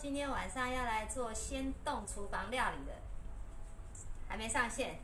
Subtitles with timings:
[0.00, 2.92] 今天晚上要来做鲜冻厨房料理的，
[4.26, 4.98] 还没上线，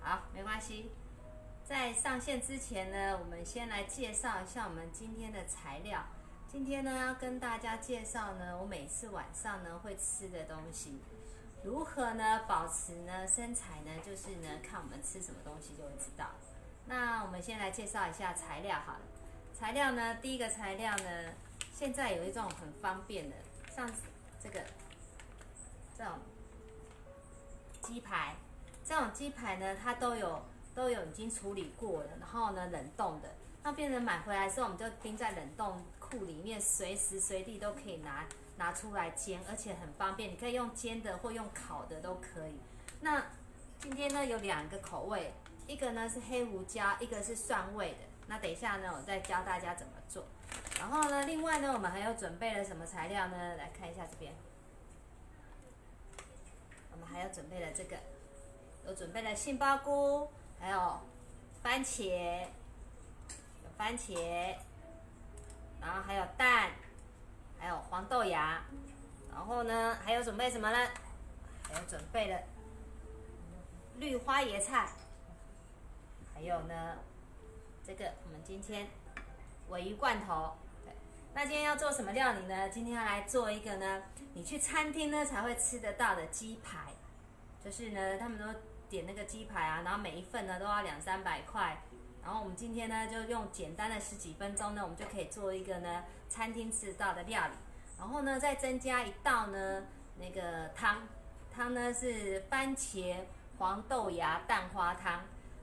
[0.00, 0.90] 好，没关系。
[1.64, 6.02] 在上线之前呢，我们先来介绍一下我们今天的材料。
[6.48, 11.00] 今天呢，要跟大家介绍呢，我每次晚上呢会吃的东西，
[11.62, 13.92] 如何呢保持呢身材呢？
[14.04, 16.26] 就是呢看我们吃什么东西就会知道。
[16.86, 19.00] 那我们先来介绍一下材料好了。
[19.54, 21.34] 材料呢，第一个材料呢，
[21.72, 23.36] 现在有一种很方便的，
[23.70, 23.88] 像
[24.42, 24.60] 这个
[25.96, 26.14] 这种
[27.82, 28.34] 鸡排，
[28.84, 30.42] 这种鸡排呢，它都有
[30.74, 38.26] 都有已经处理过了，然后呢冷冻的，那变成买回来之后，我们就冰在冷冻库里面，随时随地都可以拿
[38.56, 42.58] 拿出来煎，而且很方便，你可以用煎的或用烤的都可以。
[43.00, 43.22] 那
[43.78, 45.32] 今天呢有两个口味，
[45.66, 47.98] 一个呢是黑胡椒，一个是蒜味的。
[48.26, 50.24] 那等一下呢，我再教大家怎么做。
[50.78, 53.56] 然后呢，另外呢，我们还有准备了什么材料呢？
[53.56, 54.32] 来看一下这边，
[56.92, 57.96] 我们还要准备了这个，
[58.86, 61.00] 有准备了杏鲍菇，还有
[61.62, 62.46] 番茄，
[63.62, 64.56] 有番茄，
[65.80, 66.72] 然后还有蛋，
[67.58, 68.62] 还有黄豆芽，
[69.30, 70.90] 然后呢，还有准备什么呢？
[71.62, 72.40] 还有准备了
[73.98, 74.88] 绿花椰菜，
[76.34, 76.96] 还有呢，
[77.86, 78.88] 这个我们今天
[79.70, 80.52] 尾鱼罐头。
[81.32, 82.68] 那今天要做什么料理呢？
[82.68, 84.02] 今天要来做一个呢，
[84.34, 86.92] 你去餐厅呢才会吃得到的鸡排，
[87.64, 88.44] 就是呢，他们都
[88.88, 91.80] 点那个鸡排啊，然后每一份呢都要两三百块，
[92.20, 97.54] 然后我们今天呢就用简单的十几分钟呢，我们就可以做一个呢餐厅吃到的料理，
[97.96, 99.84] 然后呢再增加一道呢
[100.18, 101.06] 那个汤，
[101.54, 103.14] 汤呢是番茄
[103.56, 105.20] 黄豆芽蛋花汤，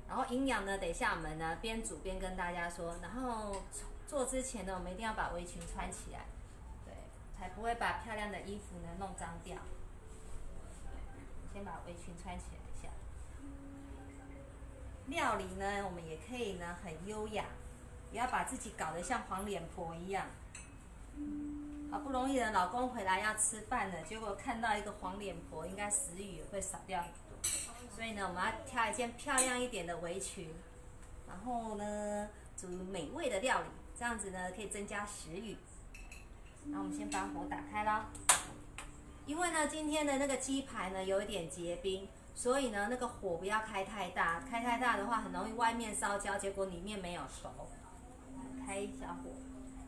[0.07, 3.61] 然后营养呢等一下我们呢边煮边跟大家说，然后。
[4.07, 6.25] 做之前呢，我们一定要把围裙穿起来，
[6.85, 6.93] 对，
[7.37, 9.57] 才不会把漂亮的衣服呢弄脏掉。
[11.53, 12.89] 先把围裙穿起来一下。
[15.07, 17.45] 料理呢，我们也可以呢很优雅，
[18.09, 20.27] 不要把自己搞得像黄脸婆一样。
[21.91, 27.49] 好不容易的老公回来要吃饭了，结果看到一个黄脸婆，应该食欲也会少掉很多。
[27.95, 30.53] 所以呢，我们要挑一件漂亮一点的围裙，
[31.27, 33.67] 然后呢煮美味的料理。
[33.97, 35.57] 这样子呢，可以增加食欲。
[36.65, 38.05] 那我们先把火打开啦。
[39.25, 47.49] 因为呢，今天的那个鸡排呢有一点结冰，所以呢，那个火不要开太大，开太大的话很容易外面烧焦，结果里面没有熟。
[48.65, 49.31] 开小火。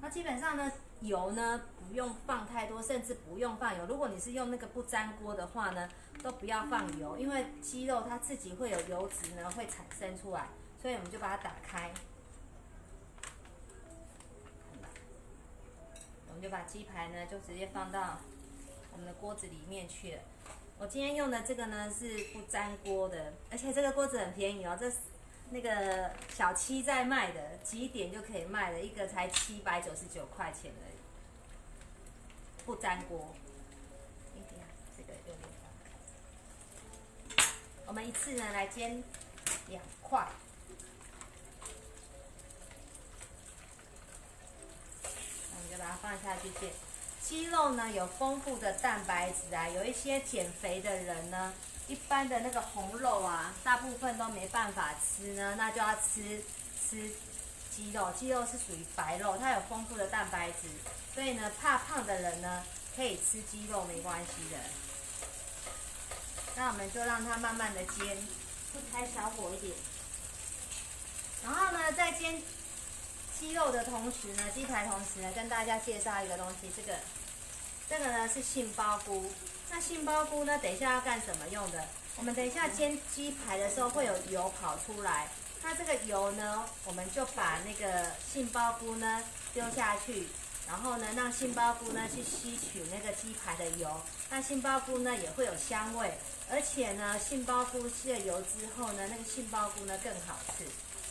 [0.01, 0.71] 那基本上呢，
[1.01, 3.85] 油呢不用放太多，甚至不用放油。
[3.85, 5.87] 如果你是用那个不粘锅的话呢，
[6.23, 10.47] 都不要放油，因为鸡肉它自己会有油脂呢会产生出来，
[10.81, 11.91] 所以我们就把它打开。
[16.39, 18.17] 们就把鸡排呢，就直接放到
[18.93, 20.21] 我们的锅子里面去了。
[20.77, 24.89] 我今天用的这个呢是不粘锅的，而且这个锅子很便宜哦，这
[25.49, 30.79] 那个小七在卖的，几点就可以卖的，一个才七百九十九块钱的
[32.65, 33.35] 不粘锅。
[34.95, 35.37] 这个有点
[37.85, 39.03] 我们一次呢来煎
[39.67, 40.25] 两块。
[45.79, 46.69] 把它放下去煎。
[47.21, 51.53] 鸡肉呢有丰富的蛋白质啊，有一些减肥的人呢，
[51.87, 56.43] 一般的那个红肉啊，大部分都没办法吃呢，那就要吃
[56.79, 57.11] 吃
[57.75, 58.11] 鸡肉。
[58.17, 60.69] 鸡肉是属于白肉，它有丰富的蛋白质，
[61.13, 62.63] 所以呢，怕胖的人呢
[62.95, 64.57] 可以吃鸡肉没关系的。
[66.55, 68.17] 那我们就让它慢慢的煎，
[68.91, 69.73] 开小火一点，
[71.43, 72.41] 然后呢再煎。
[73.39, 76.99] 鸡肉的同时呢，鸡排同时呢，跟大家介绍一个东西，这个，
[77.89, 79.31] 这个呢是杏鲍菇。
[79.71, 81.85] 那杏鲍菇呢，等一下要干什么用的？
[82.17, 85.29] 我们等一下煎鸡排的时候会有油跑出来，
[85.63, 89.23] 那这个油呢，我们就把那个杏鲍菇呢
[89.53, 90.27] 丢下去，
[90.67, 93.89] 然后呢让杏鲍菇呢去吸取那个鸡排的油，
[94.29, 96.11] 那杏鲍菇呢也会有香味，
[96.51, 100.65] 而且呢杏鲍菇吸了油之后呢，那个杏鲍菇呢更好吃。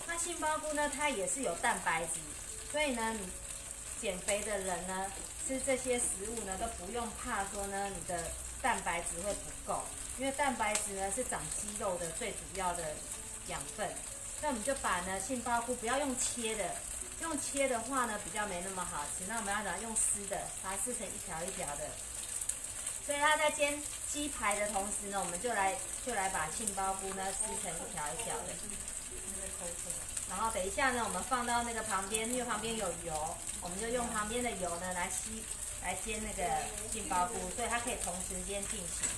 [0.09, 2.15] 那杏鲍菇呢，它也是有蛋白质，
[2.73, 3.29] 所以呢，你
[4.01, 5.13] 减肥的人呢，
[5.47, 8.33] 吃这些食物呢，都不用怕说呢，你的
[8.63, 9.83] 蛋白质会不够，
[10.19, 12.83] 因为蛋白质呢是长肌肉的最主要的
[13.49, 13.87] 养分。
[14.41, 16.75] 那我们就把呢杏鲍菇不要用切的，
[17.21, 19.25] 用切的话呢比较没那么好吃。
[19.29, 21.87] 那我们要怎用撕的，把它撕成一条一条的。
[23.05, 25.77] 所以它在煎鸡排的同时呢，我们就来
[26.07, 28.55] 就来把杏鲍菇呢撕成一条一条的。
[30.29, 35.43] 然后等一下呢，我们放到那个旁边，因为旁边有油，我们就用旁边的油呢来吸
[35.83, 36.45] 来煎那个
[36.93, 39.09] 杏鲍菇，所以它可以同时间进行。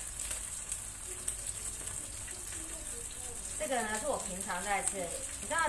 [3.59, 5.05] 这个呢是我平常在吃，
[5.41, 5.59] 你知道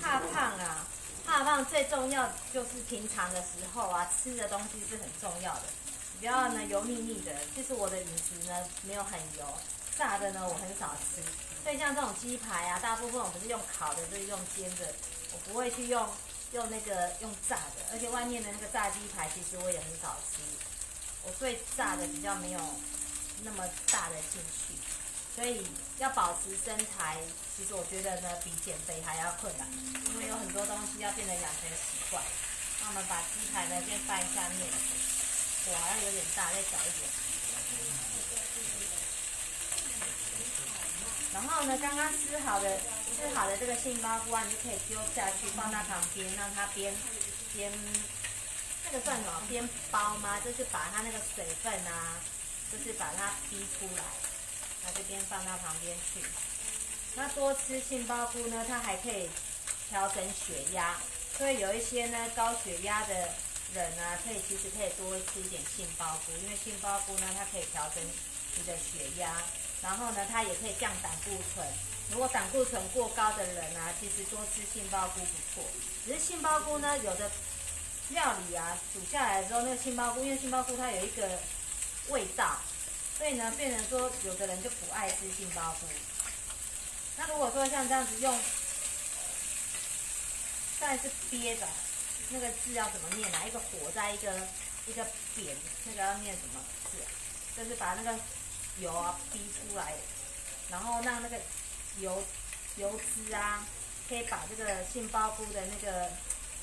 [0.00, 0.86] 怕胖啊，
[1.24, 5.62] 怕胖最重要就是平常的时候啊，吃的东西是很重要的，
[6.18, 7.32] 不要呢油腻腻的。
[7.54, 9.46] 就是我的饮食呢没有很油，
[9.96, 11.22] 炸的呢我很少吃，
[11.62, 14.92] 所以像这种鸡排啊，大部分我们是用烤的，就是用煎的，
[15.32, 16.08] 我不会去用
[16.52, 20.42] 用那个用炸的，而且外面的那个炸鸡排其实我也很少吃，
[21.22, 22.60] 我对炸的比较没有
[23.42, 24.74] 那么大的兴趣。
[25.34, 25.64] 所以
[25.96, 27.16] 要保持身材，
[27.56, 29.66] 其实我觉得呢，比减肥还要困难，
[30.12, 32.22] 因为有很多东西要变得养成习惯。
[32.82, 34.60] 那我们把鸡排呢先翻一下面，
[35.64, 37.21] 火好像有点大，再小一点。
[41.32, 42.78] 然后呢，刚刚撕好的
[43.16, 46.94] 撕好的这个杏鲍菇啊，你就可以丢下去，放到旁边，让它边
[47.54, 47.72] 边
[48.84, 49.42] 这个算什么？
[49.48, 50.40] 边包吗？
[50.44, 52.20] 就是把它那个水分啊，
[52.70, 54.04] 就是把它逼出来。
[54.84, 56.20] 把这边放到旁边去。
[57.14, 59.30] 那多吃杏鲍菇呢，它还可以
[59.88, 60.96] 调整血压，
[61.38, 63.14] 所以有一些呢高血压的
[63.74, 68.02] 人呢，可以其实可以多吃一点杏鲍菇，因为杏鲍菇呢它可以调整
[68.56, 69.40] 你的血压，
[69.82, 71.66] 然后呢它也可以降胆固醇。
[72.10, 75.68] 如果胆固醇过高的人啊，其实多吃杏鲍菇不错。
[76.04, 77.30] 只是杏鲍菇呢，有的
[78.10, 81.38] 料理啊煮下来之后，那个杏鲍菇，因为杏鲍菇它有一个
[82.08, 82.58] 味道。
[83.18, 85.86] 所以呢，变成说有的人就不爱吃杏鲍菇。
[87.16, 88.38] 那如果说像这样子用，
[90.80, 91.68] 再是憋的，
[92.30, 93.44] 那个字要怎么念啊？
[93.46, 94.34] 一个火在一个
[94.86, 95.06] 一个
[95.36, 96.98] 扁，那个要念什么字？
[97.56, 98.18] 就是把那个
[98.82, 99.94] 油啊逼出来，
[100.68, 101.38] 然后让那个
[101.98, 102.22] 油
[102.76, 103.64] 油脂啊，
[104.08, 106.10] 可以把这个杏鲍菇的那个，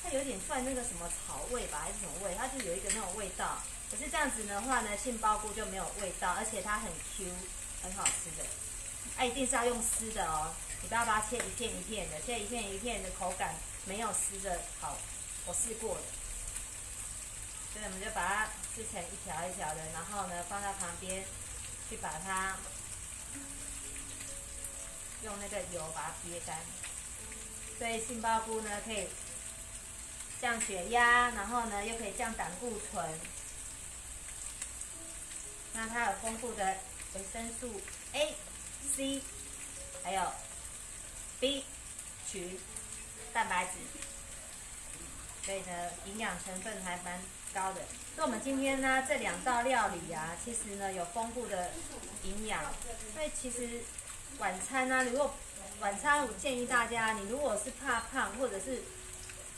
[0.02, 2.34] 它有点算那个什么草味吧，还是什么味？
[2.36, 3.58] 它就有一个那种味道。
[3.90, 7.26] 可是这样子的话呢，杏鲍菇就没有味道，而且它很 Q，
[7.82, 8.46] 很好吃的。
[9.16, 14.96] 哎，一定是要用丝的哦，你不要把它切一片一片的，切一片一片的口感没有丝的好。
[15.46, 16.02] 我试过了，
[17.72, 21.24] 所以我们就把它撕成一条一条的，然后呢放在旁边，
[21.90, 22.56] 去把它
[25.24, 26.56] 用那个油把它憋干。
[27.78, 29.08] 所以杏鲍菇呢可以
[30.40, 33.20] 降血压，然后呢又可以降胆固醇。
[35.72, 36.76] 那它有丰富的
[37.14, 37.80] 维生素
[38.12, 38.34] A、
[38.94, 39.22] C，
[40.02, 40.32] 还有
[41.38, 41.64] B
[42.30, 42.58] 群
[43.32, 43.72] 蛋白质，
[45.44, 47.20] 所以呢，营养成分还蛮
[47.54, 47.80] 高的。
[48.14, 51.70] 所以我们今天呢，这两道料理啊，其实呢有丰富的
[52.24, 52.62] 营养。
[53.14, 53.80] 所以其实
[54.38, 55.34] 晚餐呢，如果
[55.80, 58.82] 晚餐我建议大家，你如果是怕胖，或者是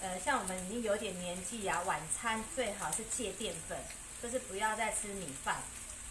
[0.00, 3.78] 呃像我们已经有点年纪啊，晚餐最好是戒淀粉，
[4.22, 5.62] 就是不要再吃米饭。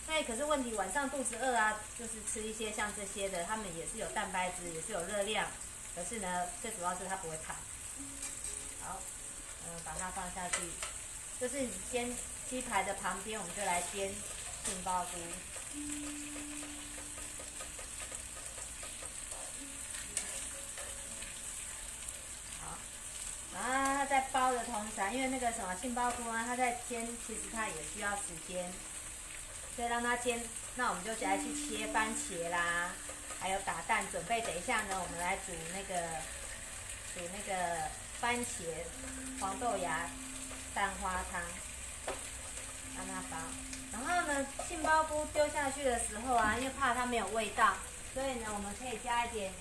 [0.07, 5.47] 那，可是问题晚上肚子饿啊，就是吃一些像这些的，他们也是有蛋白质，也是有热量。
[5.95, 7.55] 可是呢，最主要是它不会胖。
[8.81, 8.99] 好，
[9.65, 10.57] 嗯，把它放下去。
[11.41, 12.07] 就是煎
[12.47, 14.13] 鸡排的旁边，我们就来煎
[14.63, 15.17] 杏鲍菇。
[22.59, 22.77] 好，
[23.55, 28.71] 然后在包的同时，因为那个什么杏鲍菇啊，它在煎，其实它也需要时间。
[29.75, 30.43] 所以让它煎，
[30.75, 32.93] 那我们就来去切番茄啦，
[33.39, 36.01] 还有打蛋，准备等一下呢，我们来煮那个
[37.15, 38.65] 煮那个番茄
[39.39, 40.07] 黄豆芽
[40.73, 41.41] 蛋花汤，
[42.95, 43.37] 让它包。
[43.91, 47.75] 然后呢，杏鲍菇丢下去的时候啊，因为怕它没有味道，
[48.13, 49.53] 所以呢，我们可以加一点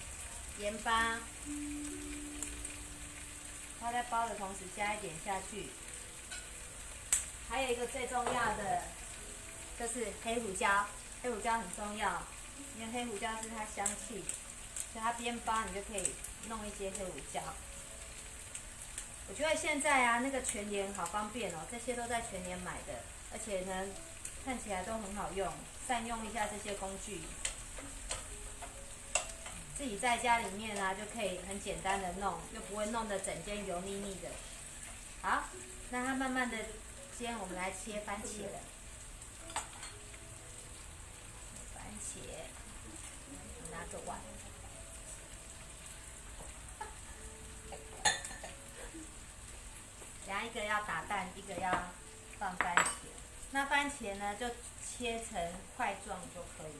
[0.58, 1.18] 盐巴，
[3.80, 5.68] 它在包的同时加一点下去。
[7.48, 8.82] 还有一个最重要的。
[9.80, 10.86] 就是黑胡椒，
[11.22, 12.22] 黑胡椒很重要，
[12.78, 14.22] 因为黑胡椒是它香气，
[14.92, 16.14] 所以它边煲你就可以
[16.48, 17.40] 弄一些黑胡椒。
[19.30, 22.94] 我觉得现在啊，那个全联好方便哦，这些都在全联买的，
[23.32, 23.86] 而且呢，
[24.44, 25.48] 看起来都很好用，
[25.86, 27.20] 善用一下这些工具，
[29.78, 34.30] 自己在家里面啊就可以很简单的弄，又不会弄得整间油腻腻的。
[35.22, 35.44] 好，
[35.90, 36.56] 那它慢慢的
[37.16, 38.58] 煎，我们来切番茄了。
[41.72, 42.18] 番茄，
[43.70, 44.18] 拿个碗
[50.30, 51.72] 然后一个要打蛋，一个要
[52.38, 52.88] 放番茄。
[53.50, 54.46] 那番茄呢，就
[54.80, 56.72] 切成块状就可以。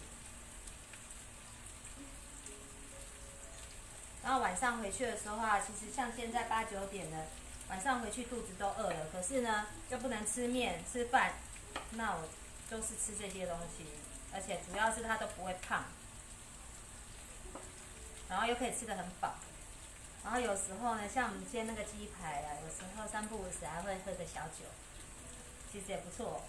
[4.23, 7.27] 然后晚上回去的时候啊，其实像现在八九点了，
[7.69, 11.33] 晚上回去肚子都饿了，可是呢又不能吃面吃饭，
[11.91, 12.29] 那我
[12.71, 13.85] 都是吃这些东西，
[14.33, 15.87] 而且主要是它都不会胖，
[18.29, 19.35] 然后又可以吃得很饱，
[20.23, 24.65] 然后有时候呢，像我们煎那个鸡排啊，有时候三不五时还会喝个小酒，
[25.73, 26.43] 其实也不错。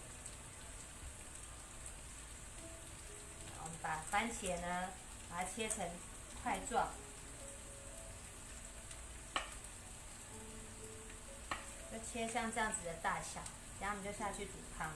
[3.63, 4.90] 我们把番茄呢，
[5.30, 5.90] 把它切成
[6.44, 6.90] 块状。
[11.92, 13.42] 就切像这样子的大小，
[13.82, 14.92] 然后我们就下去煮汤。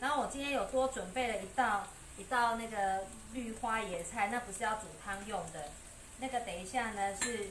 [0.00, 1.86] 然后我今天有多准备了一道
[2.18, 5.70] 一道那个绿花椰菜，那不是要煮汤用的，
[6.18, 7.48] 那个等一下呢是，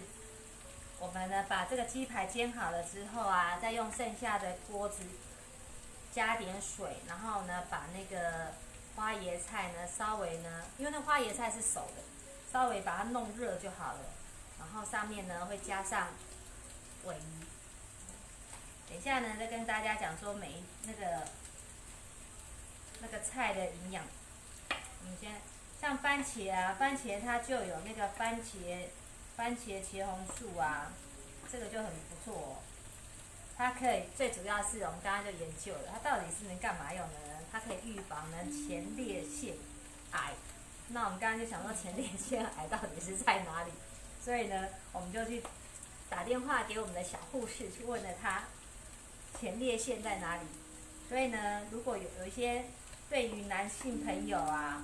[1.00, 5.01] 我们呢把这个鸡排煎好了之后啊，再用剩下的锅子
[6.13, 8.54] 加点水，然后呢把那个
[8.96, 12.04] 花椰菜呢稍微呢，因为那花椰菜是熟的，
[12.54, 14.00] 稍微把它弄热就好了。
[14.60, 16.10] 然后上面呢会加上
[17.06, 17.46] 尾鱼，
[18.88, 21.25] 等一下呢再跟大家讲说每那个
[23.01, 24.04] 那个菜的营养。
[25.01, 25.41] 你先
[25.79, 28.86] 像番茄啊，番茄它就有那个番茄
[29.36, 30.91] 番茄茄红素啊，
[31.51, 32.56] 这个就很不错哦。
[33.58, 37.39] 它可以最主要是我们刚刚就研究了，它到底是能干嘛用的呢？
[37.51, 39.56] 它可以预防呢前列腺
[40.12, 40.32] 癌。
[40.89, 43.72] 那我们刚刚就想说前列腺癌到底是在哪里？
[44.24, 45.44] 所以呢，我们就去
[46.10, 48.44] 打电话给我们的小护士，去问了他
[49.39, 50.44] 前列腺在哪里。
[51.08, 52.65] 所以呢，如果有有一些
[53.10, 54.84] 对于男性朋友啊，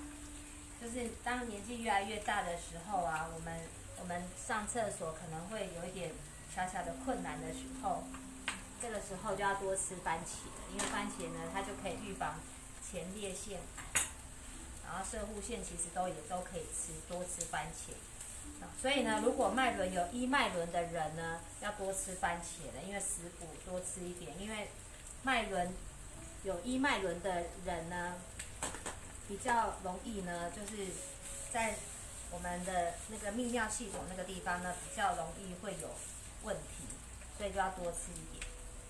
[0.82, 3.60] 就是当年纪越来越大的时候啊，我们
[4.00, 6.12] 我们上厕所可能会有一点
[6.53, 8.03] 小小的困难的时候，
[8.82, 12.39] 这个时候就要多吃番茄，因为番茄呢，它就可以预防
[12.82, 14.01] 前列腺癌，
[14.88, 17.94] 然后射护腺其实都也都可以吃，多吃番茄。
[18.82, 24.39] 所以呢，如果脉轮有一脉轮的人呢，要多吃番茄的，因为食补多吃一点。
[24.41, 24.70] 因为
[25.22, 25.72] 脉轮
[26.45, 28.13] 有一脉轮的人呢，
[29.27, 30.91] 比较容易呢，就是
[31.51, 31.73] 在
[32.29, 35.89] 我们的那个泌尿系统那个地方呢，比较容易会有
[36.43, 36.85] 问题，
[37.35, 38.45] 所以就要多吃一点。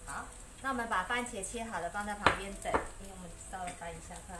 [0.05, 0.25] 好，
[0.63, 4.38] 那我们把番茄切好了放在旁边等，因为我们稍微翻一下看。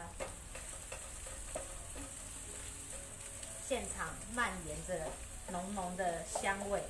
[3.66, 5.08] 现场蔓延着
[5.54, 6.84] 浓浓的香味。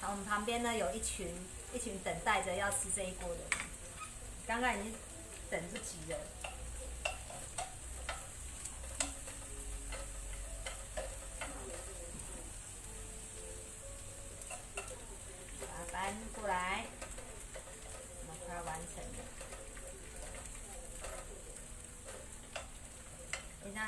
[0.00, 1.34] 好，我们旁边呢有一群
[1.74, 3.69] 一群等待着要吃这一锅的人，
[4.50, 4.92] 刚刚已经
[5.48, 6.18] 等不及了。
[15.60, 16.84] 把它搬过来。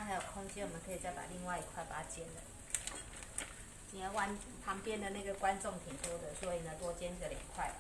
[0.04, 2.42] 还有空间，我们可以再把另外一块把它煎了。
[3.90, 7.72] 今天弯旁边的那个观众挺多的，所以呢多煎这两块。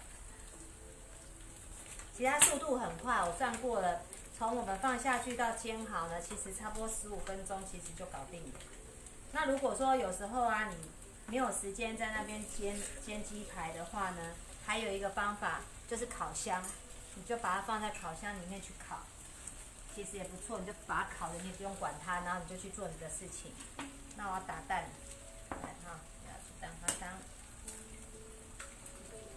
[2.16, 4.02] 其他速度很快，我算过了，
[4.38, 8.60] 从我们放下去到煎好呢，其实差不多十五分钟，其实就搞定了。
[9.32, 10.76] 那如果说有时候啊，你
[11.26, 14.34] 没有时间在那边煎煎鸡排的话呢，
[14.66, 16.62] 还有一个方法就是烤箱，
[17.14, 18.98] 你就把它放在烤箱里面去烤。
[19.94, 23.52] 其实也不错，你就把它烤了，你也不用管它，然后你就去做你的事情。
[24.16, 24.84] 那我要打蛋，
[25.50, 27.18] 来哈，要去蛋花汤。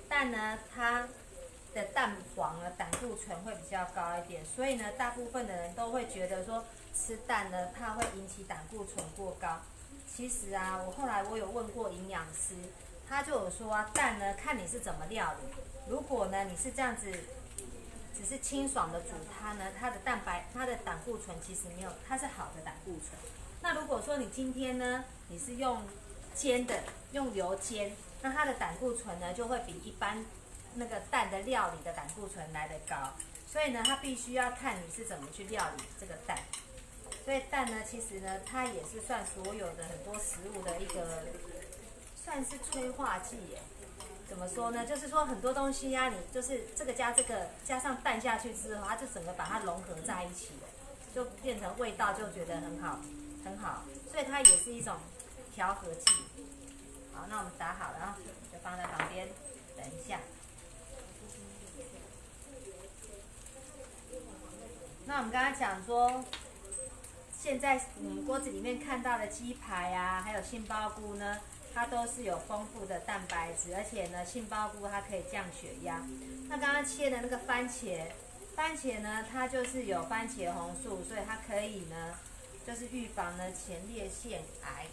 [0.08, 1.08] 蛋呢，它
[1.76, 6.66] 的蛋黄呢胆固醇会比较高一点，所以呢，大部分的人都会觉得说
[6.96, 9.60] 吃蛋呢，怕会引起胆固醇过高。
[10.12, 12.56] 其实啊，我后来我有问过营养师，
[13.08, 15.56] 他就有说啊，蛋呢看你是怎么料理。
[15.88, 17.12] 如果呢你是这样子。
[18.18, 23.12] 只是清爽的煮它呢，它的蛋白、它的胆固醇其实没有，它是好的胆固醇。
[23.62, 25.82] 那如果说你今天呢，你是用
[26.34, 27.92] 煎的，用油煎，
[28.22, 30.24] 那它的胆固醇呢就会比一般
[30.76, 33.14] 那个蛋的料理的胆固醇来得高。
[33.52, 36.38] 所以呢，它必须要看你是怎么去料理这个蛋。
[37.24, 41.24] 所以蛋呢，其实呢，它也是算所有的很多食物的一个，
[42.24, 43.60] 算是催化剂耶。
[44.28, 44.86] 怎么说呢？
[44.86, 50.52] 就是说很多东西呀，你就是这个加这个加上蛋下去之后，它就整个把它融合在一起，
[51.14, 53.00] 就变成味道就觉得很好，
[53.44, 53.84] 很好。
[54.12, 54.98] 所以它也是一种
[55.54, 56.12] 调和剂。
[57.14, 58.18] 好，那我们打好了，
[58.52, 59.28] 就放在旁边
[59.78, 60.20] 等一下。
[65.06, 66.24] 那我们刚刚讲说，
[67.38, 71.40] 现在我们锅子里面看到的鸡排啊，还有杏鲍菇呢。
[71.78, 76.02] 它都是有丰富的蛋白质，而且呢，杏鲍菇它可以降血压。
[76.48, 78.00] 那刚刚切的那个番茄，
[78.56, 82.16] 番茄呢，它就是有番茄红素，所以它可以呢，
[82.66, 84.86] 就是预防呢前列腺癌。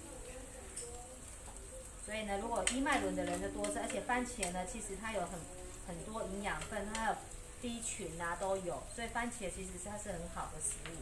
[2.04, 5.38] 所以呢，如果低脉轮的人就多吃，而且番茄呢，其实它有很
[5.86, 7.16] 很多营养分，它有
[7.62, 10.94] B 群啊都有，所以番茄其实它是很好的食物。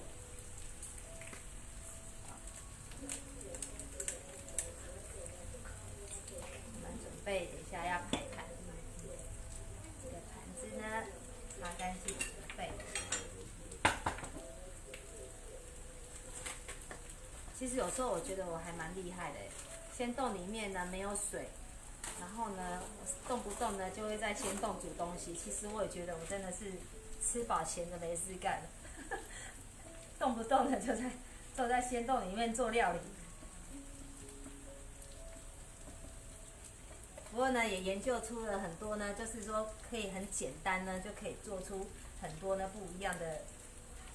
[6.74, 8.44] 我们准备等一下要排盘，
[10.02, 10.84] 这个盘子呢
[11.58, 12.70] 擦干净准备。
[17.58, 19.38] 其实有时候我觉得我还蛮厉害的，
[19.96, 21.48] 先冻里面呢没有水，
[22.20, 22.82] 然后呢
[23.26, 25.34] 动不动呢就会在鲜冻煮东西。
[25.34, 26.72] 其实我也觉得我真的是
[27.20, 28.62] 吃饱闲的没事干，
[30.18, 31.10] 动不动的就在
[31.56, 32.98] 坐在鲜冻里面做料理。
[37.30, 41.86] 不过呢，也研究出了很多呢，就是说可以很简单呢，就可以做出
[42.20, 43.42] 很多呢不一样的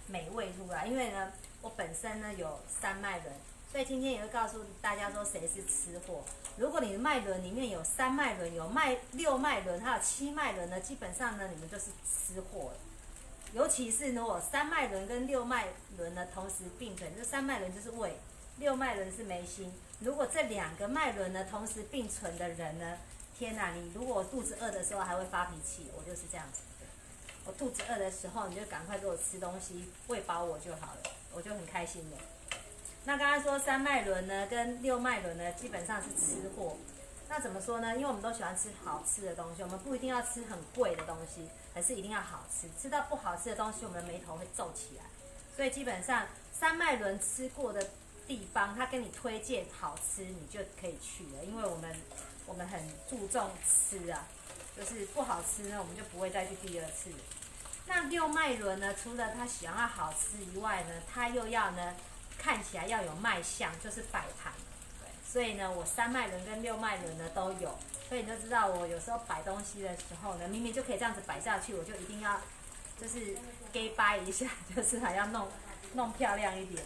[0.07, 0.85] 美味出来。
[0.85, 1.31] 因为呢，
[1.61, 3.33] 我本身呢有三脉轮，
[3.71, 6.23] 所以今天也会告诉大家说谁是吃货。
[6.57, 12.77] 如果你的脉轮里面有三脉轮、有脉六脉轮、还有七脉轮呢，基本上呢你们就是吃货了。
[13.53, 18.17] 尤其是如果三脉轮跟六脉轮呢同时并存，这三脉轮就是胃，
[18.57, 19.71] 六脉轮是眉心。
[19.99, 22.97] 如果这两个脉轮呢同时并存的人呢，
[23.37, 23.71] 天哪！
[23.73, 26.61] 你如果肚子饿的时候还会发脾气，我就是这样子。
[27.45, 31.01] 我肚子饿的时候，你就赶快给我吃东西，喂饱我就好了，
[31.33, 32.17] 我就很开心了。
[33.05, 36.75] 那刚刚说三脉轮呢跟六脉轮呢，基本上是吃货。
[37.29, 37.95] 那怎么说呢？
[37.95, 42.67] 因为我们都喜欢吃好吃的东西，我们不一定要吃很贵的东西，可是一定要好吃。
[42.81, 45.03] 吃到不好吃的东西，我们的眉头会皱起来。
[45.55, 47.87] 所以基本上三脉轮吃过的。
[48.27, 51.45] 地方，他跟你推荐好吃，你就可以去了。
[51.45, 51.95] 因为我们
[52.47, 54.25] 我们很注重吃啊，
[54.75, 57.11] 就是不好吃呢，我们就不会再去第二次。
[57.85, 61.93] 那六脉轮呢，除了他喜欢好吃以外呢，他又要呢
[62.37, 64.53] 看起来要有卖相，就是摆盘。
[64.99, 67.77] 对，所以呢，我三脉轮跟六脉轮呢都有，
[68.07, 72.39] 所以你就知道我有时候摆东西的时候呢，明明就可以这样子摆下去，我就一定要
[72.99, 73.37] 就是
[73.71, 75.47] 给掰一下，就是还要弄
[75.93, 76.83] 弄漂亮一点。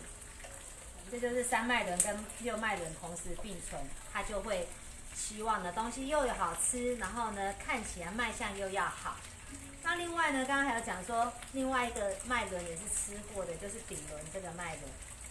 [1.12, 3.82] 这就是三脉轮跟六脉轮同时并存，
[4.14, 4.68] 它就会
[5.16, 9.18] 希望的东西又有好吃，然后呢看起来卖相又要好。
[9.82, 14.84] 那另外呢，刚刚还有讲说，另外一个脉轮也是吃过的，就是顶轮这个脉轮。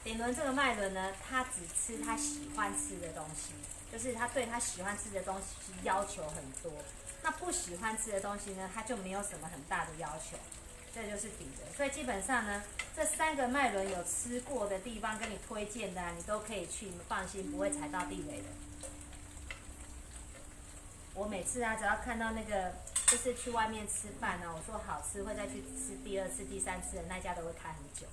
[0.08, 3.52] 顶轮这个脉轮呢，它只吃他喜欢吃的东西，
[3.92, 6.72] 就是他对他喜欢吃的东西要求很多。
[7.22, 10.38] 那不喜欢吃的东西呢，他就没有什么很大的要求。
[10.94, 12.64] 这就是底的，所以基本上呢，
[12.96, 18.48] 这三个脉轮有吃过的地方跟你推荐的，你都可以去，你放心，不会踩到地雷的。
[21.12, 22.72] 我每次啊，只要看到那个，
[23.08, 28.06] 就是去外面吃饭呢，我说好吃，会再去吃第二次、第三次的那家都会开很久。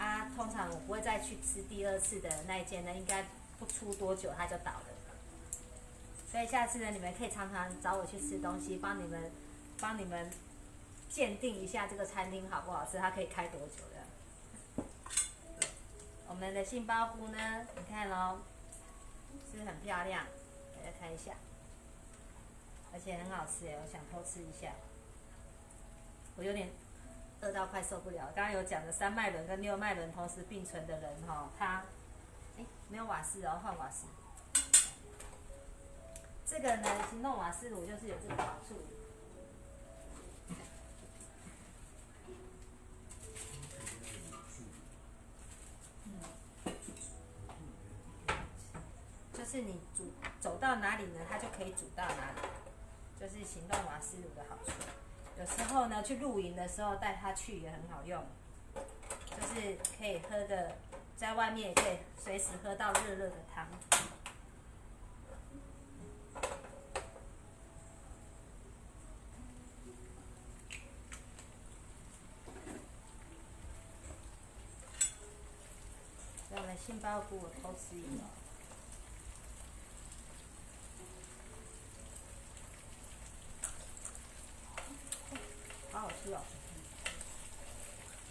[0.00, 3.24] 啊，通常我不会再去吃第二次的那一间呢，应该
[3.58, 4.86] 不出多久它就倒了。
[6.32, 9.30] 所以下次呢，你们可以常常找我去吃东西，帮你们，
[9.78, 10.30] 帮你们。
[11.10, 14.84] 鉴定一下这个餐厅好不好吃，它可以开多久的？
[16.28, 17.66] 我们的杏鲍菇呢？
[17.76, 18.38] 你看喽，
[19.50, 20.24] 是不是很漂亮？
[20.76, 21.32] 大家看一下，
[22.92, 24.72] 而且很好吃哎，我想偷吃一下。
[26.36, 26.70] 我有点
[27.42, 28.30] 饿到快受不了。
[28.34, 31.82] 刚刚有讲的三脉轮跟六脉轮同时并存的人哈，他
[32.58, 34.06] 哎没有瓦斯然后，换瓦斯。
[36.46, 38.76] 这个呢，行动瓦斯炉就是有这个好处。
[49.50, 52.48] 是你煮走到哪里呢，它就可以煮到哪里，
[53.18, 54.70] 就是行动瓦斯炉的好处。
[55.40, 58.22] 有时候呢，去露营的时候带它去也很好用，
[58.74, 60.76] 就是可以喝的，
[61.16, 63.66] 在外面也可以随时喝到热热的汤。
[76.50, 78.24] 我们杏鲍菇我偷吃一个。
[86.22, 86.42] 是哦，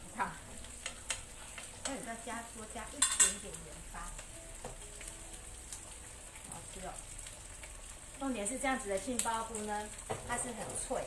[0.04, 0.32] 你看，
[1.86, 4.12] 那你再加多加一点点盐巴，
[6.52, 6.92] 好吃哦。
[8.20, 9.88] 重点是这样子的杏鲍菇呢，
[10.28, 11.04] 它是很脆。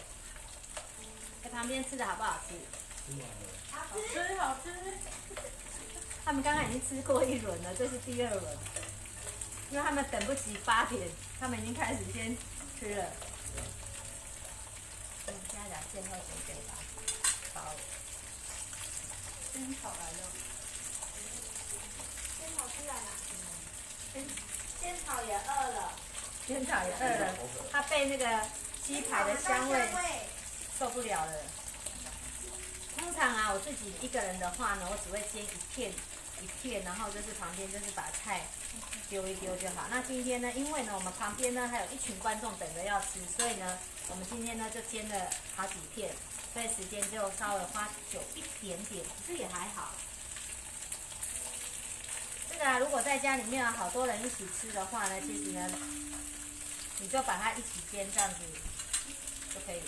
[1.42, 2.54] 在旁边吃的好不好吃？
[3.72, 4.72] 好吃，好吃。
[6.24, 8.58] 他们刚刚已经吃过一轮了，这是第二轮，
[9.72, 11.00] 因为他们等不及八点，
[11.40, 12.36] 他们已经开始先
[12.78, 13.04] 吃了。
[15.48, 16.74] 加点鲜草先给吧，
[17.54, 17.74] 好。
[19.52, 20.30] 仙草来了，
[22.38, 23.10] 仙草出来了。
[24.12, 24.24] 仙
[24.80, 25.92] 仙草也饿了。
[26.46, 27.34] 仙草也饿了，
[27.70, 28.40] 它被那个
[28.84, 29.80] 鸡排的香味
[30.78, 31.32] 受不了了。
[32.98, 35.92] 通常啊，我自己一个人的话呢，我只会煎一片
[36.40, 38.42] 一片，然后就是旁边就是把菜
[39.08, 39.86] 丢一丢就好。
[39.90, 43.78] 那今天呢，因为呢我们旁边呢还有一群观众等着要吃，所以呢
[44.08, 46.14] 我们今天呢就煎了好几片，
[46.52, 49.90] 所以时间就稍微花久一点点，可是也还好。
[52.62, 55.68] 这个啊，如果在家里面有好多人一起吃的话呢，其实呢，
[57.00, 58.36] 你就把它一起煎这样子
[59.52, 59.86] 就可以了。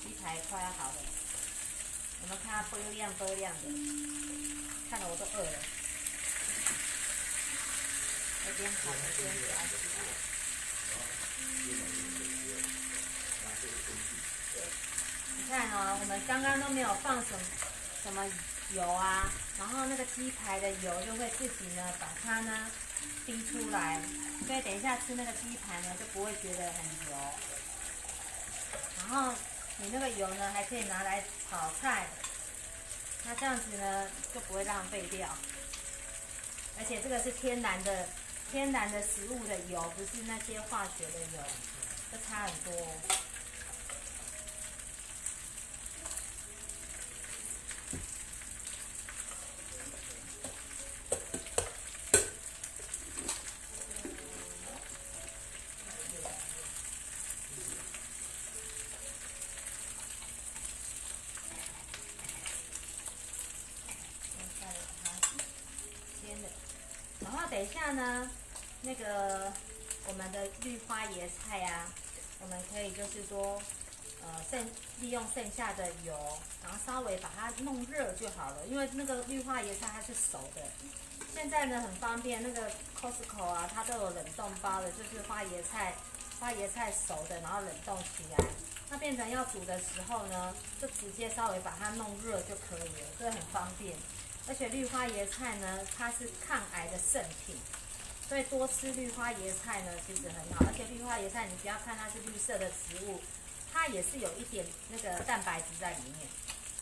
[0.00, 0.96] 鸡排快要好了，
[2.22, 3.62] 我们看它波亮波亮的，
[4.88, 5.58] 看得我都饿了。
[8.46, 10.27] 一边烤一边给
[15.48, 17.40] 你看哦，我们刚刚都没有放什么
[18.02, 18.22] 什么
[18.74, 19.24] 油啊，
[19.58, 22.70] 然后那个鸡排的油就会自己呢把它呢
[23.24, 23.98] 滴出来，
[24.46, 27.16] 所以等一下吃那个鸡排呢就不会觉得很油。
[28.98, 29.32] 然后
[29.78, 32.08] 你那个油呢还可以拿来炒菜，
[33.24, 35.30] 那这样子呢就不会浪费掉。
[36.78, 38.06] 而且这个是天然的
[38.52, 41.42] 天然的食物的油，不是那些化学的油，
[42.12, 42.86] 这差很多。
[67.20, 68.30] 然后等一下呢，
[68.82, 69.50] 那个
[70.06, 71.90] 我们的绿花椰菜啊，
[72.40, 73.60] 我们可以就是说，
[74.22, 76.14] 呃，剩利用剩下的油，
[76.62, 78.66] 然后稍微把它弄热就好了。
[78.66, 80.62] 因为那个绿花椰菜它是熟的，
[81.34, 85.94] 现在呢很方便，那个 Costco 啊，它都有冷冻包的，就是花椰菜，
[86.38, 88.44] 花椰菜熟的，然后冷冻起来，
[88.90, 93.96] 那变成要煮的时候呢，就直接稍微把它弄热就可以了，这个很方便。
[94.46, 97.54] 而且绿花椰菜呢，它是抗癌的圣品，
[98.28, 100.66] 所以多吃绿花椰菜呢，其实很好。
[100.68, 103.20] 而且绿花椰菜，你不要看它是绿色的植物，
[103.72, 106.28] 它也是有一点那个蛋白质在里面，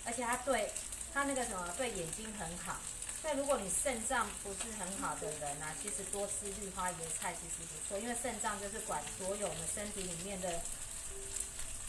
[0.05, 0.73] 而且它对
[1.15, 2.77] 它那个什么对眼睛很好。
[3.23, 10.51] 所以如果你肾脏不是很好的人啊，其实多吃绿花椰菜其实不错，因为肾脏就是管所有我们身体里面的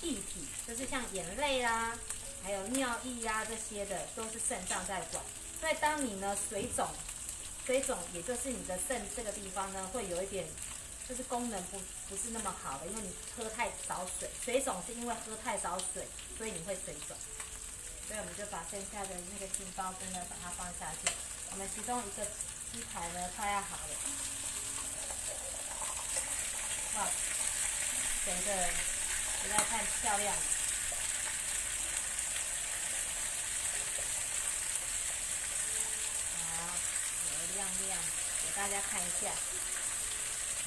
[0.01, 1.97] 液体，就是像眼泪啦、
[2.43, 5.23] 还有尿液呀、这些的，都是肾脏在管。
[5.59, 6.87] 所以当你呢水肿，
[7.67, 10.47] 水肿也就是你的肾这个地方呢会有一点，
[11.05, 11.77] 就是功能不
[12.07, 14.29] 不是那么好的，因为你喝太少水。
[14.41, 17.17] 水肿是因为喝太少水，所以你会水肿。
[18.07, 21.11] 所以我们就把剩下的那个杏鲍菇呢把它放下去。
[21.51, 22.25] 我们其中一个
[22.71, 23.93] 鸡排呢快要好了，
[26.95, 27.05] 哇，
[28.25, 28.67] 整个
[29.43, 30.41] 实在太漂亮了。
[36.37, 36.73] 好，
[37.27, 37.97] 油亮亮，
[38.43, 39.31] 给大家看一下。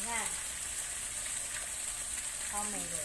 [0.00, 0.26] 你看，
[2.50, 2.96] 超美的。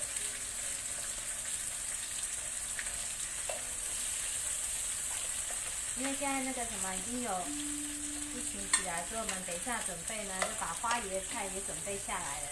[5.97, 12.47] 因为现在那个什么已经有疫情起来，所以我们等一下准备呢，就把花椰菜也准备下来了。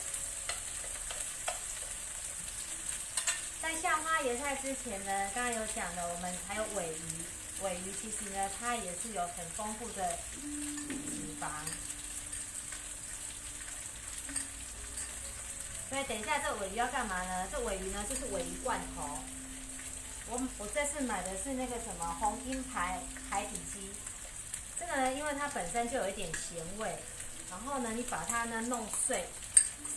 [3.60, 7.26] 在下花椰菜之前呢，刚刚有讲的，我们还有尾鱼。
[7.62, 10.20] 尾鱼其实呢，它也是有很丰富的
[15.90, 17.48] 所以等一下这尾鱼要干嘛呢？
[17.52, 19.20] 这尾鱼呢就是尾鱼罐头。
[20.30, 23.92] 我我这次买的是那个什么红鹰牌海底鸡，
[24.80, 26.98] 这个呢，因为它本身就有一点咸味，
[27.50, 29.26] 然后呢，你把它呢弄碎，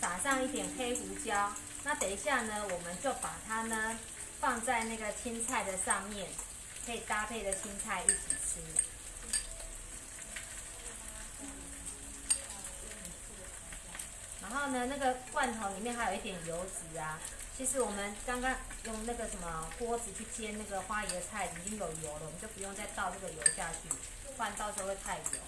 [0.01, 1.53] 撒上一点黑胡椒，
[1.85, 3.99] 那等一下呢，我们就把它呢
[4.41, 6.29] 放在那个青菜的上面。
[6.85, 8.15] 可以搭配的青菜一起
[8.47, 8.86] 吃。
[14.49, 17.19] 然后呢，那个罐头里面还有一点油脂啊。
[17.57, 18.55] 其实我们刚刚
[18.85, 23.89] 用那个什么锅子去煎那个花椰菜，已经有油了，我们就不用再倒这个油下去，
[24.37, 25.41] 不然到时候会太油。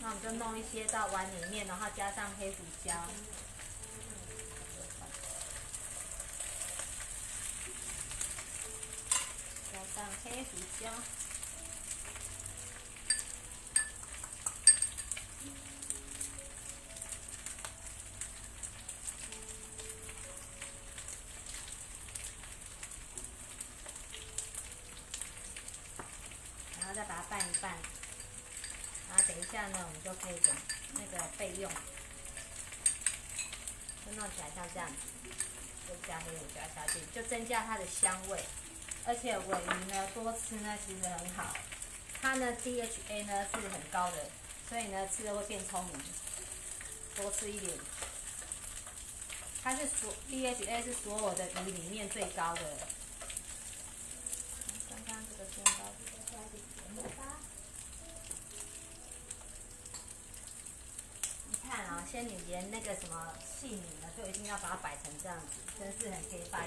[0.00, 2.94] 那我们就弄一些到碗里面，然后加上黑胡椒。
[9.72, 10.90] 加上黑胡椒，
[27.62, 27.76] 然后再把它拌。
[29.08, 30.54] 然后等一下呢，我们就可以准
[30.94, 31.70] 那个备用，
[34.04, 34.96] 就弄起来像这样子，
[35.88, 38.44] 就加黑胡椒下去，就增加它的香味。
[39.04, 41.56] 而且尾鱼呢，多吃呢其实很好，
[42.20, 44.28] 它呢 DHA 呢是很高的，
[44.68, 45.94] 所以呢吃了会变聪明。
[47.14, 47.72] 多吃一点，
[49.62, 52.62] 它是所 DHA 是所有的鱼里面最高的。
[54.90, 55.94] 刚刚这个先包
[56.30, 56.62] 加一点
[56.96, 57.38] 盐巴。
[61.48, 62.94] 你看啊，仙女连那个
[63.58, 65.46] 什么细米呢，就一定要把它摆成这样子，
[65.78, 66.66] 真是很可以拜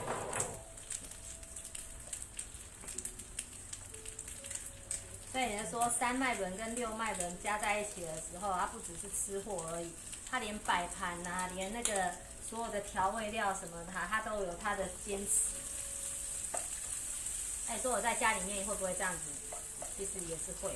[5.31, 9.91] 所以人家说三脉轮跟六脉轮加在一起的时候，它不只是吃货而已，
[10.29, 12.15] 它连摆盘呐，连那个
[12.47, 15.55] 所有的调味料什么的，它都有它的坚持。
[17.67, 19.19] 哎，说我在家里面会不会这样子？
[19.95, 20.71] 其实也是会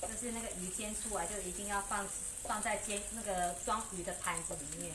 [0.00, 2.04] 的，就是那个鱼煎出来就一定要放
[2.42, 4.92] 放在煎那个装鱼的盘子里面。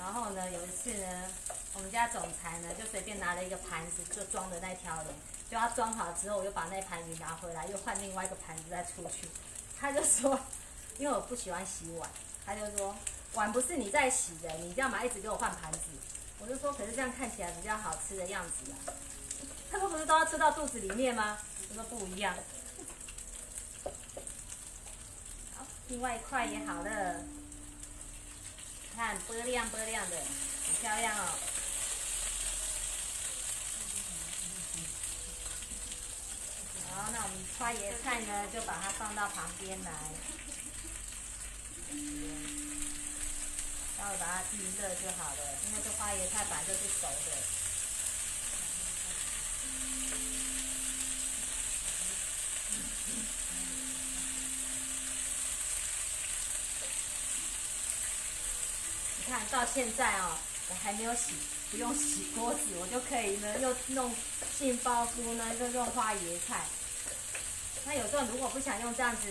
[0.00, 1.30] 然后呢，有一次呢，
[1.74, 5.06] 我们家总裁呢就随便拿了一个盘子，就装的那条鱼。
[5.50, 9.28] 就他装好之后，我又把那盘鱼拿回来，又换另外一个盘子再出去。
[9.78, 10.40] 他就说，
[10.96, 12.08] 因为我不喜欢洗碗，
[12.46, 12.96] 他就说
[13.34, 15.78] 碗不是你在洗的，你这样嘛一直给我换盘子。
[16.38, 18.94] 我就说，可是这样看起来比较好吃的样子啊。
[19.70, 21.36] 他说不是都要吃到肚子里面吗？
[21.68, 22.34] 我说不一样。
[25.56, 27.16] 好，另外一块也好了，
[29.00, 31.32] 看波亮波亮的，很漂亮哦。
[36.90, 39.90] 好，那我们花椰菜呢，就把它放到旁边来，
[43.96, 47.32] 稍微把它预热就好了，因为这花椰菜本来就是熟的。
[59.30, 60.36] 看到现在哦，
[60.70, 61.34] 我还没有洗，
[61.70, 64.12] 不用洗锅子，我就可以呢，又弄
[64.58, 66.62] 杏鲍菇呢，又用花椰菜。
[67.84, 69.28] 那有时候如果不想用这样子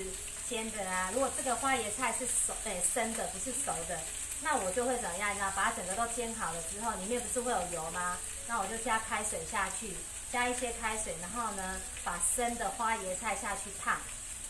[0.47, 3.99] 煎的啊，如果这个花椰菜是熟诶生的，不是熟的，
[4.41, 5.31] 那我就会怎么样？
[5.31, 8.15] 你知道，把它整个都煎好了之后，里面不是会有油吗？
[8.47, 9.97] 那我就加开水下去，
[10.31, 13.99] 加一些开水，然后呢，把生的花椰菜下去烫，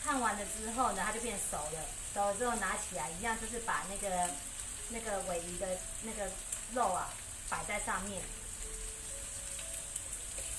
[0.05, 1.81] 烫完了之后呢，它就变熟了。
[2.13, 4.29] 熟了之后拿起来，一样就是把那个
[4.89, 6.29] 那个尾鱼的那个
[6.73, 7.13] 肉啊
[7.49, 8.21] 摆在上面。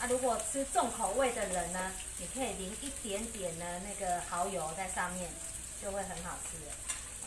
[0.00, 5.30] 啊，如果吃重口味的人呢，你可以淋一点点的那个蚝油在上面，
[5.82, 6.56] 就会很好吃。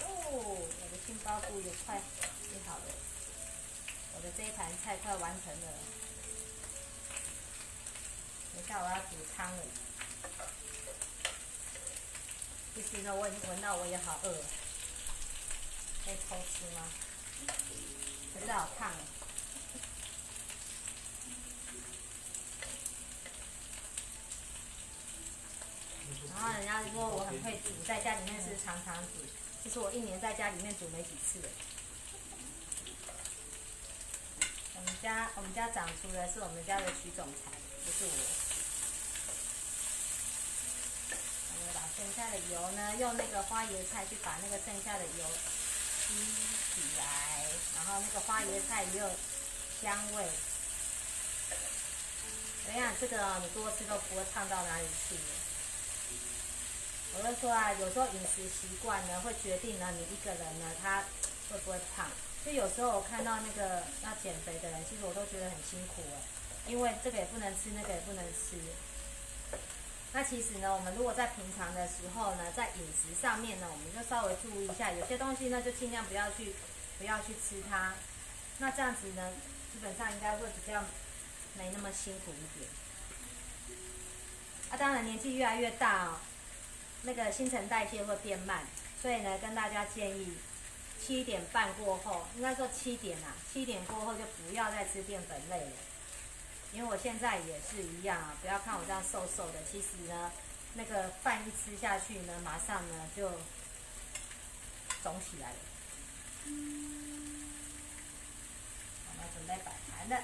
[0.02, 2.02] 哦，我的杏鲍菇也快
[2.42, 2.86] 煮好了，
[4.16, 5.68] 我的这一盘菜快完成了。
[8.56, 9.64] 等下我要煮汤了。
[12.74, 14.46] 其实呢，我已经闻到我也好饿了，
[16.04, 16.82] 可以偷吃吗？
[18.34, 18.94] 可是好烫哦。
[26.36, 29.24] 然后人家说我很会煮，在家里面是常常煮。
[29.64, 31.40] 其实我一年在家里面煮没几次。
[34.76, 37.52] 我们家我们家长出的是我们家的徐总裁，
[37.86, 38.12] 不是我。
[41.54, 45.26] 我们把剩下的油呢，用那个花椰菜去把那个剩下的油
[46.08, 46.14] 吸
[46.76, 49.10] 起来，然后那个花椰菜也有
[49.82, 50.28] 香味。
[52.66, 52.94] 怎样？
[53.00, 55.16] 这个你多吃都不会烫到哪里去。
[57.16, 61.04] 我就说啊，有时候饮食习惯呢，会决定了你一个人呢，他
[61.50, 62.10] 会不会胖。
[62.46, 66.22] 就有时候我看到那个要减肥的人，其实我都觉得很辛苦哎，
[66.68, 68.58] 因为这个也不能吃，那个也不能吃。
[70.16, 76.54] 那其实呢，我们如果在平常的时候呢，在饮食上面呢，我们就稍微注意一下，有些东西呢，就尽量不要去，
[77.00, 77.96] 不要去吃它。
[78.60, 79.32] 那这样子呢，
[79.74, 80.84] 基本上应该会比较
[81.58, 82.70] 没那么辛苦一点。
[84.70, 86.20] 啊，当然年纪越来越大哦。
[87.06, 88.66] 那个新陈代谢会变慢，
[89.02, 90.38] 所以呢，跟大家建议，
[91.04, 95.72] 七点半过后，应该说七点啊，七点过后就不要再吃淀粉类了。
[96.74, 100.32] 因为我现在也是一样啊，不要看我这样瘦瘦的，其实呢，
[100.74, 103.30] 那个饭一吃下去呢，马上呢就
[105.04, 105.56] 肿起来了。
[109.06, 110.24] 我们准备摆盘了，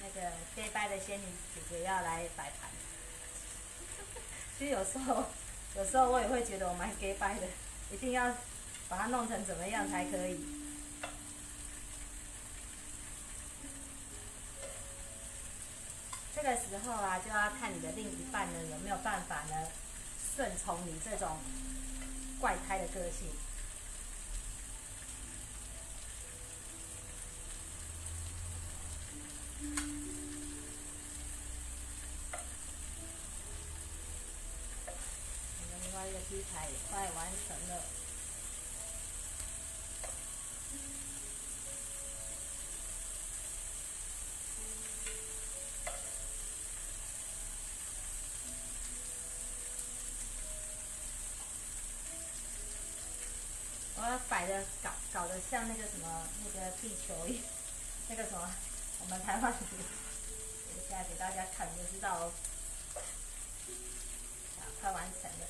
[0.00, 2.70] 那个 gay 的仙女姐姐要来摆盘。
[4.56, 5.26] 其实有时候，
[5.76, 7.48] 有时候我也会觉得我蛮 gay 的，
[7.90, 8.32] 一定要
[8.88, 10.63] 把它弄成怎么样才可以。
[16.44, 19.66] 个时候啊，就要看你的另一半呢有没有办法呢，
[20.36, 21.38] 顺从你这种
[22.38, 23.28] 怪胎的个性。
[35.60, 37.80] 我们另外一个鸡排也快完成了。
[54.82, 57.40] 搞搞得像那个什么那个地球一，
[58.08, 58.50] 那个什么，
[59.00, 62.32] 我们台湾的，等一下给大家看就知道哦。
[64.58, 65.46] 啊，快完成了。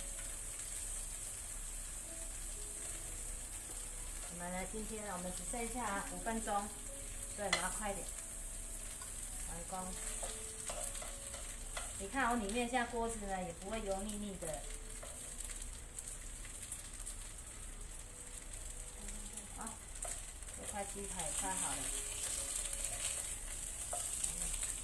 [4.32, 6.68] 我们呢，今天我们只剩下五分钟，
[7.36, 8.06] 对，拿快点，
[9.48, 9.92] 完工。
[12.00, 14.60] 你看我里面现在锅子呢也不会油腻腻的。
[19.56, 19.72] 好，
[20.02, 21.76] 这块鸡排也快好了，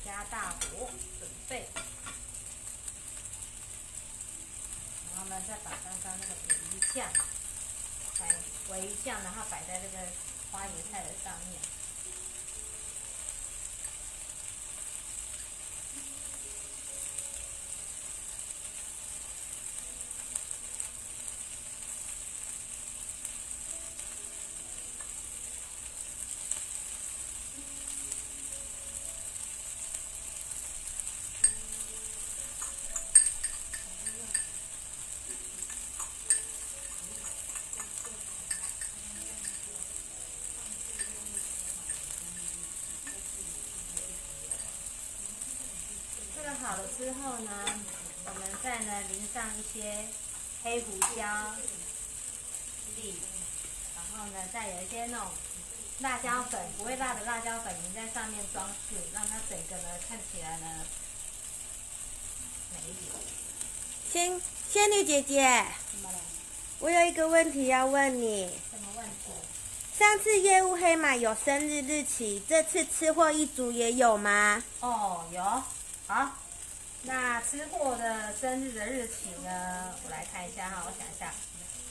[0.05, 1.69] 加大火准备，
[5.13, 6.35] 然后呢再把刚刚那个
[6.75, 7.09] 鱼酱，
[8.19, 8.29] 摆
[8.69, 9.99] 鲔鱼酱，然后摆在这个
[10.51, 11.61] 花椰菜的上面。
[46.33, 47.51] 这个好了之后呢，
[48.27, 50.05] 我们再呢淋上一些
[50.63, 51.55] 黑胡椒
[52.95, 53.15] 粒，
[53.97, 55.29] 然后呢再有一些那种
[56.01, 60.85] 辣椒粉，不会辣的辣椒粉淋在上面装饰，让它整个呢看起来呢
[62.75, 63.11] 美一点。
[64.13, 65.65] 仙仙女姐姐？
[66.81, 68.47] 我有一个问题要问你。
[68.71, 69.33] 什么问题？
[69.99, 74.63] 上次业务黑马有生日日期，这次吃货一族也有吗？
[74.81, 75.63] 哦，有，
[76.07, 76.37] 好。
[77.03, 79.95] 那吃货的生日的日期呢？
[80.05, 81.33] 我来看一下哈，我想一下，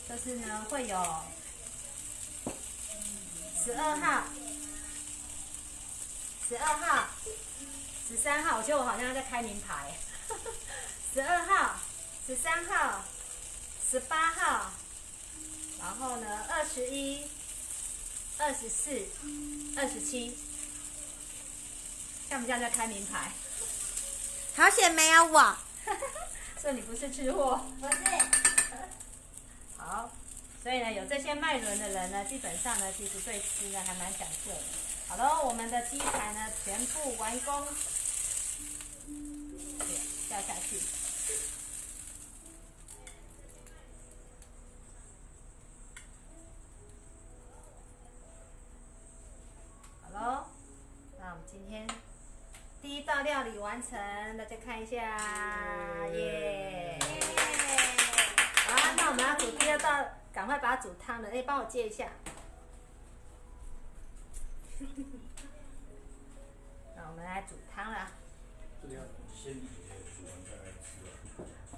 [0.08, 0.98] 就是呢会有
[3.64, 4.26] 十二号、
[6.48, 7.08] 十二号、
[8.08, 9.94] 十三号，我觉得我好像在开名牌。
[11.12, 11.80] 十二号、
[12.28, 13.04] 十三号、
[13.90, 14.72] 十八号，
[15.80, 17.26] 然后呢二十一、
[18.38, 19.08] 二十四、
[19.76, 20.38] 二十七，
[22.30, 23.32] 像不像在开名牌？
[24.60, 25.56] 好险没有我。
[26.62, 27.62] 所以你不是吃货。
[27.80, 27.98] 不是。
[29.78, 30.12] 好，
[30.62, 34.60] 所以呢，有这些脉轮的人呢，基本上呢，其实对吃呢还蛮讲究的。
[35.08, 37.66] 好了，我们的鸡排呢全部完工，
[39.08, 39.88] 对，
[40.28, 40.78] 掉下去。
[53.70, 53.92] 完成，
[54.36, 54.98] 大家看一下，
[56.08, 56.98] 耶！
[58.66, 61.30] 好，那我们要煮第二道，赶快把它煮汤了。
[61.30, 62.10] 哎，帮我接一下。
[66.96, 68.08] 那我们来煮汤了。
[68.82, 69.02] 这个要
[69.32, 69.68] 先煮
[70.18, 71.06] 煮完再来吃
[71.76, 71.78] 啊。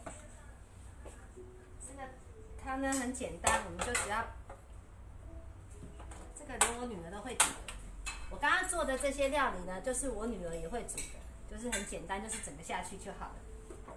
[1.86, 2.04] 这个
[2.64, 4.26] 汤呢很简单，我们就只要
[6.40, 7.48] 这个连我女儿都会煮。
[8.30, 11.20] 我刚刚做的这些料理呢，就是我女儿也会煮的，
[11.52, 13.36] 就是很简单，就是整个下去就好了。
[13.86, 13.94] 好，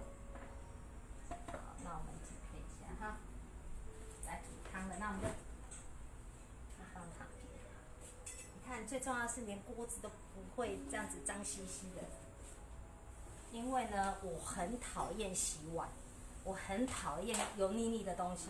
[1.83, 3.17] 那我们准备一下哈，
[4.25, 5.27] 来煮汤了，那我们就
[6.93, 7.63] 放旁边。
[8.53, 12.03] 你看，最重要的是连锅子都不会这样子脏兮兮的，
[13.53, 15.87] 因为呢，我很讨厌洗碗。
[16.43, 18.49] 我很讨厌油腻腻的东西，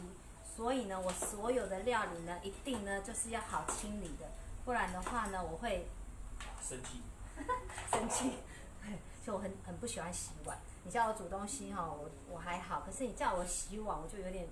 [0.54, 4.28] 所以呢，我所有的料理呢，一定呢就是要好清理的，
[4.66, 5.88] 不然的话呢，我会
[6.62, 7.02] 生气。
[7.90, 8.34] 生气。
[9.26, 10.56] 所以我很很不喜欢洗碗。
[10.84, 14.48] 你叫我煮东西哈，我我还好，可是你叫我洗碗，我就有点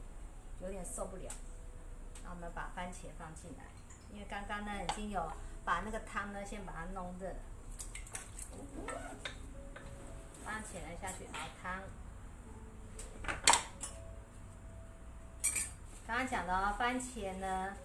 [0.62, 1.30] 有点受不了。
[2.24, 3.66] 那我们把番茄放进来，
[4.12, 5.32] 因为刚刚呢已经有
[5.64, 7.36] 把那个汤呢先把它弄热，
[10.44, 11.84] 番茄呢下去熬汤。
[16.08, 17.76] 刚刚讲的哦，番茄呢，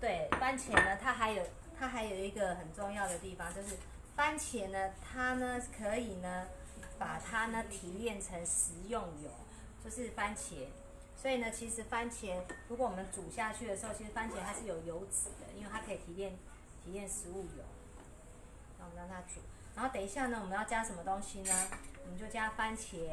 [0.00, 1.44] 对，番茄呢，它还有
[1.78, 3.76] 它还有一个很重要的地方，就是
[4.18, 6.48] 番茄呢，它呢可以呢
[6.98, 9.30] 把它呢提炼成食用油，
[9.84, 10.66] 就是番茄。
[11.14, 16.36] 所以呢，其实番茄如果我们煮下去的时候，其实番茄它是有油脂的，因为它可以提炼
[16.84, 17.62] 提炼食物油。
[18.76, 19.40] 那我们让它煮，
[19.76, 21.54] 然后等一下呢，我们要加什么东西呢？
[22.04, 23.08] 我们就加番茄，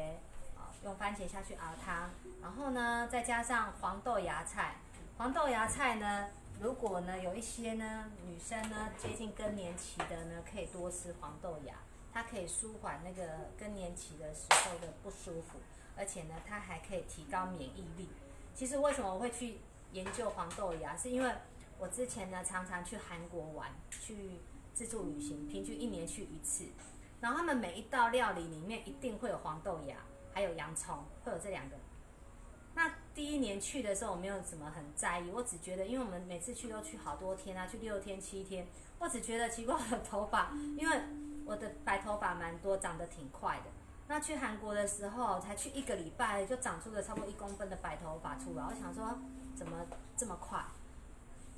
[0.56, 2.10] 啊，用番茄下去熬汤，
[2.42, 4.74] 然后呢，再加上黄豆芽菜。
[5.18, 6.28] 黄豆芽菜呢，
[6.60, 11.74] 如果呢有一些呢女生呢接近更年期的呢，可以多吃黄豆芽，
[12.12, 15.58] 它可以舒缓那个更年期的时候的不舒服，
[15.96, 18.08] 而且呢，它还可以提高免疫力。
[18.54, 19.58] 其实为什么我会去
[19.92, 21.30] 研究黄豆芽，是因为
[21.78, 24.40] 我之前呢常常去韩国玩，去
[24.72, 26.64] 自助旅行，平均一年去一次，
[27.20, 29.96] 然后他们每一道料理里面一定会有黄豆芽，
[30.32, 31.76] 还有洋葱，会有这两个。
[32.74, 38.66] 那第一年去的时候，我没有怎么很在意，我只觉得，因为我们每次去都去好多天啊，去六天七天，
[38.98, 41.00] 我只觉得奇怪，我的头发，因为
[41.46, 43.70] 我的白头发蛮多，长得挺快的。
[44.06, 48.62] 那去韩国的时候，才去一个礼拜，就长出了差不多一公分的白头发出来。
[48.62, 49.18] 我想说，
[49.56, 50.62] 怎么这么快？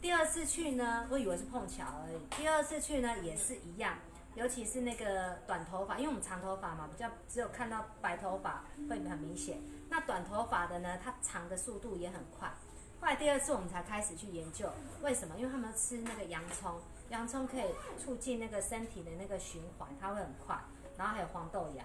[0.01, 2.41] 第二次去呢，我以为是碰巧而已。
[2.41, 3.99] 第二次去呢，也是一样。
[4.39, 9.61] 尤其是那个短头发，因为我们长头发嘛，比较只有看到白头发会很明显。
[9.91, 12.49] 那短头发的呢，它长的速度也很快。
[13.01, 14.71] 后来第二次我们才开始去研究
[15.03, 17.65] 为什么，因为他们吃那个洋葱，洋葱可以
[17.99, 20.57] 促进那个身体的那个循环，它会很快。
[20.97, 21.85] 然后还有黄豆芽，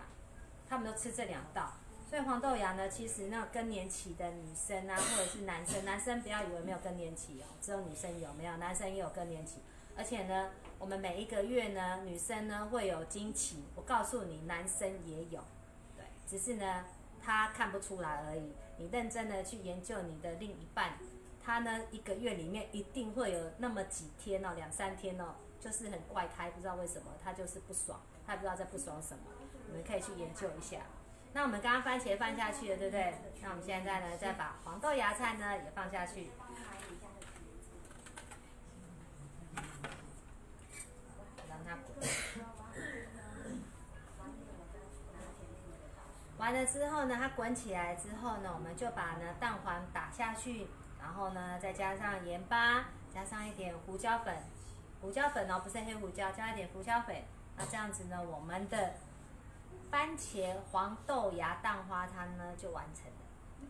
[0.69, 1.71] 他们都吃这两道。
[2.07, 9.61] 所以黄豆芽呢，其实那更年期的女生啊，或者是男生，男生不要以为没有更年期哦，只有女生有，没有男生也有更年期。
[9.95, 10.49] 而且呢，
[10.83, 13.63] 我们每一个月呢，女生呢会有经期。
[13.73, 15.41] 我告诉你，男生也有，
[15.95, 16.83] 对，只是呢
[17.21, 18.51] 他看不出来而已。
[18.77, 20.97] 你认真的去研究你的另一半，
[21.41, 29.23] 他呢一个月里面一定会有那么几天哦，两三天哦，就是很怪胎，不知道为什么他就是不爽，他不知道在不爽什么。
[29.67, 30.79] 你们可以去研究一下。
[31.31, 33.13] 那我们刚刚番茄放下去了，对不对？
[33.41, 36.27] 那我们现在呢，再把黄豆芽菜呢也放下去。
[46.37, 50.67] 完了之后呢，它滚起来之后呢，我们就把呢蛋黄打下去，
[50.99, 54.35] 然后呢再加上盐巴，加上一点胡椒粉，
[54.99, 57.15] 胡椒粉哦，不是黑胡椒，加一点胡椒粉。
[57.55, 58.95] 那这样子呢，我们的
[59.89, 63.69] 番茄黄豆芽蛋花汤呢就完成了。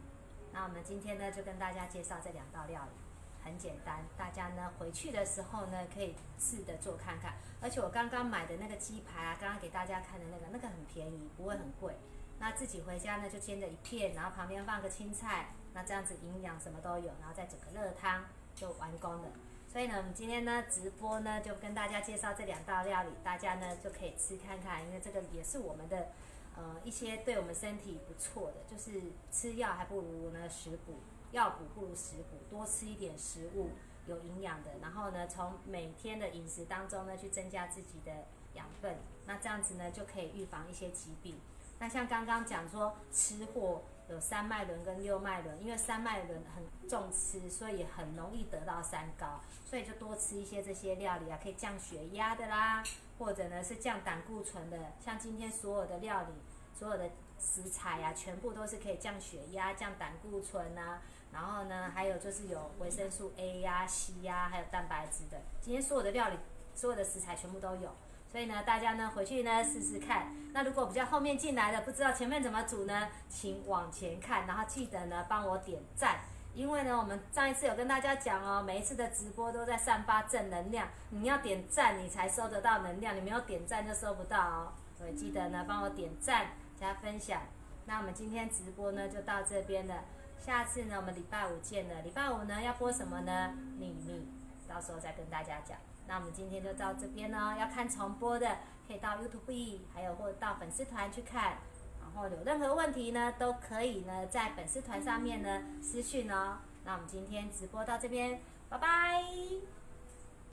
[0.51, 3.02] 那我们今天呢就跟大家介绍这两道料理。
[3.43, 7.33] 很简单，大家呢回去的时候呢可以试着做看看。
[7.61, 11.93] 而且我刚刚买的那个鸡排啊，刚刚给大家看的那个，那个很便宜，不会很贵。
[12.39, 18.25] 那自己回家呢就煎了一片，然后旁边放个青菜，那这样子营养什么都有，然后再整个热汤
[18.55, 19.29] 就完工了。
[19.71, 26.09] 所以呢，我们今天呢直播呢就跟大家介绍这两道料理，大家呢就可以吃看看，因为这个也是我们的
[26.55, 30.99] 呃一些对我们身体不错的，就是吃药还不如呢食补。
[31.33, 33.71] 药补不如食补，多吃一点食物
[34.07, 38.11] 有营养的，然后呢，从每天的饮食当中呢去增加自己的
[38.53, 41.35] 养分，那这样子呢就可以预防一些疾病。
[41.79, 52.83] 那像刚刚讲说吃货有三脉轮跟六脉轮，因为三脉轮很重吃，所以很容易得到三高，所以就多吃一些这些料理啊，可以降血压的啦，
[53.17, 56.33] 或者呢是降胆固醇的，像今天所有的料理，
[56.77, 57.09] 所有的
[57.43, 61.01] 食材啊，全部都是可以降血压、降胆固醇啊。
[61.33, 65.41] 然后呢，还有就是有维生素 A 呀、C 呀，还有蛋白质的。
[65.59, 66.37] 今天所有的料理，
[66.73, 67.91] 所有的食材全部都有。
[68.31, 70.27] 所以呢，大家呢回去呢试试看。
[70.53, 76.21] 那如果比较后面进来的，不知道前面怎么煮呢，请往前看，然后记得呢帮我点赞。
[76.55, 84.73] 因为呢，我们上一次有跟大家讲哦，每一次的直播都在散发正能量，你要点赞你才收得到能量，你没有点赞就收不到哦。
[84.95, 86.51] 所以记得呢帮我点赞
[86.83, 87.43] 大家分享。
[87.85, 90.03] 那我们今天直播呢就到这边了。
[90.37, 92.01] 下次呢，我们礼拜五见了。
[92.01, 93.53] 礼拜五呢要播什么呢？
[93.79, 94.27] 秘密，
[94.67, 95.77] 到时候再跟大家讲。
[96.09, 101.53] 那我们今天就到这边呢，要看重播的可以到 YouTube，还有或者到粉丝团去看。
[102.01, 106.57] 然后有任何问题呢，都可以呢在粉丝团上面呢私讯哦。
[106.83, 109.23] 那我们今天直播到这边，拜拜。